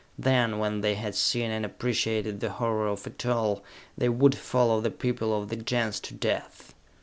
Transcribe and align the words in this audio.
Then, 0.17 0.57
when 0.57 0.81
they 0.81 0.95
had 0.95 1.13
seen 1.13 1.51
and 1.51 1.63
appreciated 1.63 2.39
the 2.39 2.49
horror 2.53 2.87
of 2.87 3.05
it 3.05 3.23
all, 3.27 3.63
they 3.95 4.09
would 4.09 4.33
follow 4.33 4.81
the 4.81 4.89
people 4.89 5.39
of 5.39 5.49
the 5.49 5.55
Gens 5.57 5.99
to 5.99 6.15
death! 6.15 6.73